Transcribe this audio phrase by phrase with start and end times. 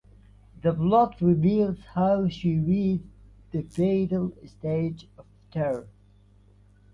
[0.63, 3.03] The plot reveals how she reached
[3.51, 5.89] the fatal stage of terror.